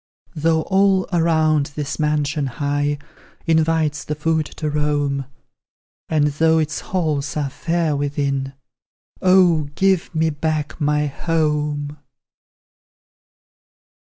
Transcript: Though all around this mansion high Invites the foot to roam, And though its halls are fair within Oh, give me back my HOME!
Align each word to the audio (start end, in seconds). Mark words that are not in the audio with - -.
Though 0.33 0.63
all 0.63 1.05
around 1.13 1.67
this 1.75 1.99
mansion 1.99 2.47
high 2.47 2.97
Invites 3.45 4.03
the 4.03 4.15
foot 4.15 4.47
to 4.57 4.67
roam, 4.67 5.25
And 6.09 6.29
though 6.29 6.57
its 6.57 6.79
halls 6.79 7.37
are 7.37 7.51
fair 7.51 7.95
within 7.95 8.53
Oh, 9.21 9.69
give 9.75 10.15
me 10.15 10.31
back 10.31 10.81
my 10.81 11.05
HOME! 11.05 11.99